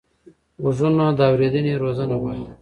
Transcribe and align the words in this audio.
غوږونه 0.61 1.05
د 1.17 1.19
اورېدنې 1.31 1.73
روزنه 1.83 2.15
غواړي 2.21 2.43